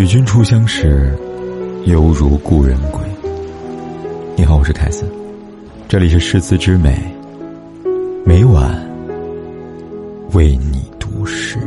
[0.00, 1.14] 与君初相识，
[1.84, 3.02] 犹如故人归。
[4.34, 5.06] 你好，我是凯森，
[5.88, 6.98] 这里是诗词之美，
[8.24, 8.82] 每晚
[10.32, 11.58] 为你读诗。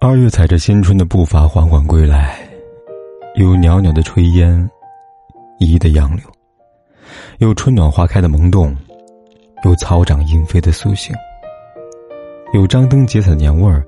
[0.00, 2.45] 二月踩着新春的步伐缓缓归来。
[3.36, 4.70] 有袅袅的炊烟，
[5.58, 6.24] 移的杨柳；
[7.38, 8.74] 有春暖花开的萌动，
[9.62, 11.14] 有草长莺飞的苏醒；
[12.54, 13.86] 有张灯结彩的年味儿，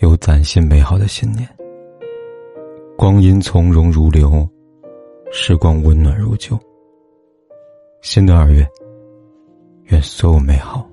[0.00, 1.48] 有崭新美好的新年。
[2.98, 4.46] 光阴从容如流，
[5.32, 6.58] 时光温暖如旧。
[8.02, 8.66] 新的二月，
[9.84, 10.86] 愿所有美好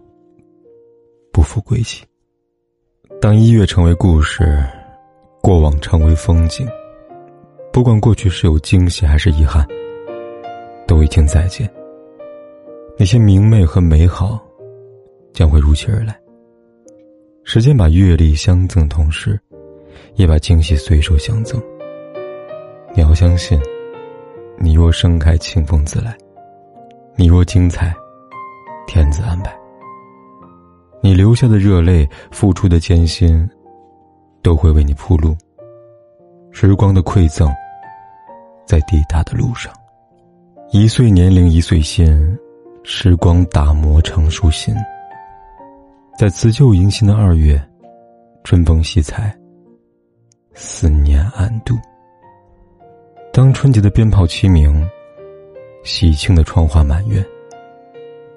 [1.34, 2.06] 不负归期。
[3.20, 4.66] 当一月成为故事，
[5.42, 6.66] 过往成为风景。
[7.74, 9.66] 不管过去是有惊喜还是遗憾，
[10.86, 11.72] 都已经再见。
[12.98, 14.40] 那些明媚和美好，
[15.34, 16.20] 将会如期而来。
[17.44, 19.40] 时间把阅历相赠，同时，
[20.16, 21.62] 也把惊喜随手相赠。
[22.94, 23.60] 你要相信，
[24.60, 26.12] 你若盛开，清风自来；
[27.16, 27.96] 你若精彩，
[28.86, 29.58] 天自安排。
[31.02, 33.50] 你流下的热泪，付出的艰辛，
[34.44, 35.36] 都会为你铺路。
[36.52, 37.50] 时光的馈赠。
[38.64, 39.74] 在抵达的路上，
[40.72, 42.38] 一岁年龄一岁心，
[42.84, 44.74] 时光打磨成熟心。
[46.18, 47.62] 在辞旧迎新的二月，
[48.46, 49.36] 春风喜彩，
[50.54, 51.76] 思念暗度。
[53.34, 54.88] 当春节的鞭炮齐鸣，
[55.84, 57.26] 喜庆的窗花满院，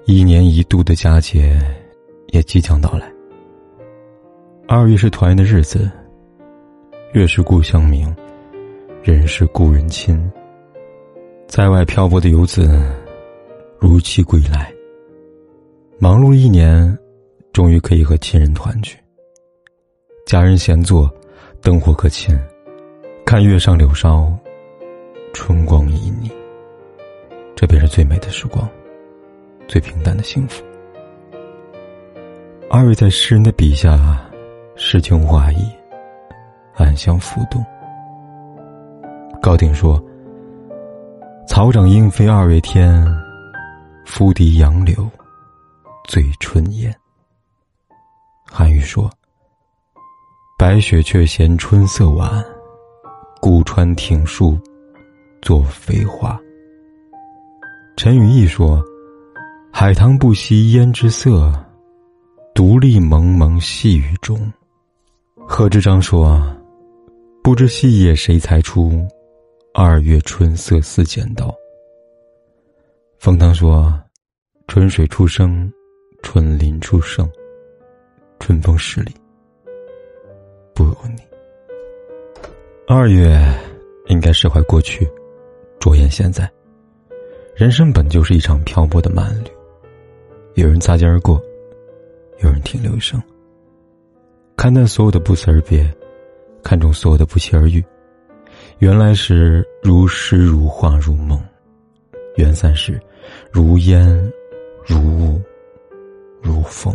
[0.05, 1.57] 一年一度的佳节
[2.33, 3.09] 也即将到来。
[4.67, 5.89] 二月是团圆的日子，
[7.15, 8.13] 月是故乡明。
[9.01, 10.29] 人是故人亲，
[11.47, 12.93] 在外漂泊的游子
[13.79, 14.69] 如期归来。
[15.97, 16.97] 忙碌一年，
[17.53, 18.97] 终于可以和亲人团聚。
[20.25, 21.09] 家人闲坐，
[21.61, 22.37] 灯火可亲，
[23.25, 24.37] 看月上柳梢，
[25.31, 26.29] 春光旖旎。
[27.55, 28.67] 这便是最美的时光，
[29.69, 30.61] 最平淡的幸福。
[32.69, 34.29] 二位在诗人的笔下，
[34.75, 35.65] 诗情画意，
[36.77, 37.63] 暗香浮动。
[39.41, 40.03] 高鼎说
[41.47, 43.05] ：“草长莺飞二月天，
[44.05, 45.09] 拂堤杨柳
[46.07, 46.93] 醉春烟。”
[48.45, 49.09] 韩愈说
[50.57, 52.43] ：“白雪却嫌春色晚，
[53.39, 54.57] 故穿庭树
[55.41, 56.39] 作飞花。”
[57.97, 58.83] 陈与义说
[59.71, 61.53] ：“海棠不惜胭脂色，
[62.53, 64.51] 独立蒙蒙细雨中。”
[65.47, 66.41] 贺知章说
[67.45, 69.07] ：“不知细叶谁裁出？”
[69.71, 71.53] 二月春色似剪刀。
[73.19, 73.93] 冯唐说
[74.67, 75.71] ：“春水初生，
[76.23, 77.29] 春林初盛，
[78.39, 79.13] 春风十里
[80.73, 81.21] 不如你。”
[82.89, 83.39] 二月
[84.07, 85.07] 应该释怀过去，
[85.79, 86.51] 着眼现在。
[87.55, 89.51] 人生本就是一场漂泊的慢旅，
[90.55, 91.39] 有人擦肩而过，
[92.39, 93.21] 有人停留一生。
[94.57, 95.87] 看淡所有的不辞而别，
[96.65, 97.83] 看重所有的不期而遇。
[98.79, 101.39] 原来时如诗如画如梦，
[102.37, 102.99] 缘散时
[103.51, 104.03] 如烟
[104.83, 105.39] 如雾
[106.41, 106.91] 如风。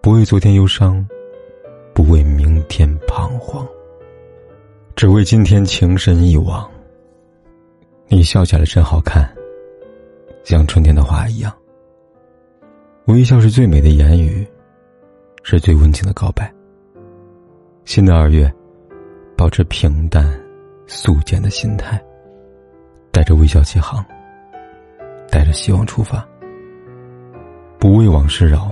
[0.00, 1.06] 不为昨天忧伤，
[1.94, 3.64] 不为明天彷徨，
[4.96, 6.68] 只为今天情深一往。
[8.08, 9.32] 你笑起来真好看，
[10.42, 11.56] 像春天的花一样。
[13.04, 14.44] 微笑是最美的言语，
[15.44, 16.52] 是最温情的告白。
[17.84, 18.50] 新的二月。
[19.36, 20.38] 保持平淡、
[20.86, 21.98] 素简的心态，
[23.10, 24.04] 带着微笑起航，
[25.30, 26.28] 带着希望出发。
[27.78, 28.70] 不为往事扰，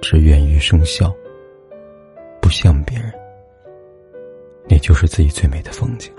[0.00, 1.14] 只愿余生笑。
[2.40, 3.12] 不像别人，
[4.66, 6.12] 你就是自己最美的风景。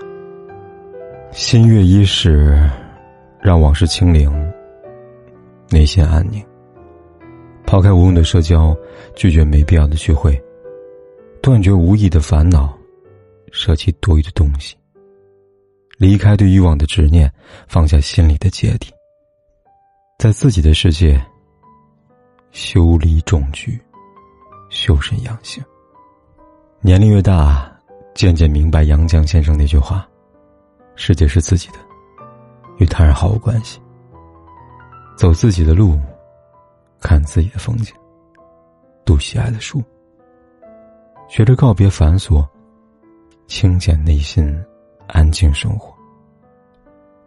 [1.30, 2.58] 新月伊始，
[3.42, 4.32] 让往事清零，
[5.68, 6.42] 内心安宁。
[7.66, 8.74] 抛开无用的社交，
[9.14, 10.42] 拒绝没必要的聚会，
[11.44, 12.74] 断绝无意的烦恼。
[13.52, 14.74] 舍弃多余的东西，
[15.98, 17.30] 离开对欲望的执念，
[17.68, 18.90] 放下心里的芥蒂，
[20.18, 21.22] 在自己的世界
[22.50, 23.78] 修理种菊，
[24.70, 25.62] 修身养性。
[26.80, 27.70] 年龄越大，
[28.14, 30.08] 渐渐明白杨绛先生那句话
[30.96, 31.74] ：“世界是自己的，
[32.78, 33.78] 与他人毫无关系。
[35.14, 36.00] 走自己的路，
[37.00, 37.94] 看自己的风景，
[39.04, 39.80] 读喜爱的书，
[41.28, 42.46] 学着告别繁琐。
[43.46, 44.58] 清简内心，
[45.06, 45.94] 安静生活，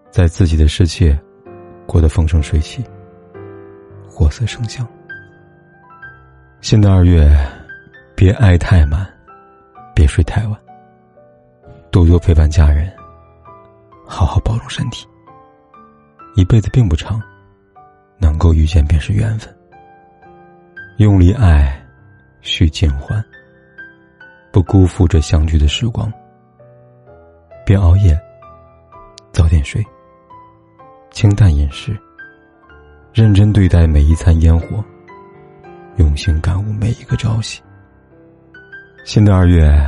[0.10, 1.18] 在自己的世界
[1.86, 2.84] 过得风生水起，
[4.10, 4.86] 活色生香。
[6.60, 7.32] 新的二月，
[8.16, 9.08] 别爱太满，
[9.94, 10.60] 别睡太晚，
[11.92, 12.92] 多多陪伴家人，
[14.04, 15.08] 好好保重身体。
[16.36, 17.22] 一辈子并不长，
[18.18, 19.56] 能够遇见便是缘分。
[20.98, 21.80] 用力爱，
[22.42, 23.24] 需尽欢。
[24.58, 26.12] 不辜负这相聚的时光。
[27.64, 28.20] 别熬夜，
[29.32, 29.86] 早点睡。
[31.12, 31.96] 清淡饮食，
[33.14, 34.84] 认真对待每一餐烟火，
[35.98, 37.62] 用心感悟每一个朝夕。
[39.06, 39.80] 新的二月，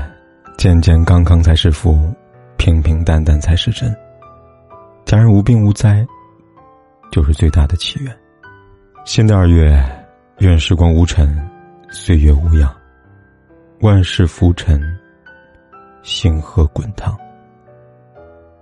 [0.56, 2.14] 健健康康才是福，
[2.56, 3.92] 平平淡淡才是真。
[5.04, 6.06] 家人无病无灾，
[7.12, 8.16] 就是最大的祈愿。
[9.04, 9.84] 新的二月，
[10.38, 11.36] 愿时光无尘，
[11.90, 12.72] 岁月无恙。
[13.82, 14.82] 万事浮沉，
[16.04, 17.18] 星河滚烫。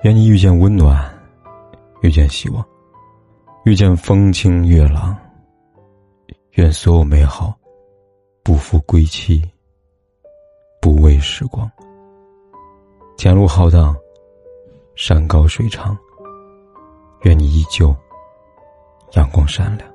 [0.04, 1.12] 愿你遇见温暖，
[2.02, 2.64] 遇见希望，
[3.66, 5.18] 遇见风清月朗。
[6.52, 7.52] 愿所有美好，
[8.44, 9.44] 不负归期，
[10.80, 11.68] 不畏时光。
[13.18, 13.96] 前路浩荡，
[14.96, 15.98] 山高水长。
[17.24, 17.96] 愿你依旧
[19.14, 19.92] 阳光善良。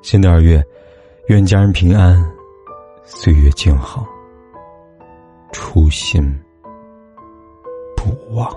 [0.00, 0.64] 新的二月，
[1.28, 2.35] 愿家人平安。
[3.08, 4.04] 岁月静好，
[5.52, 6.20] 初心
[7.96, 8.52] 不忘。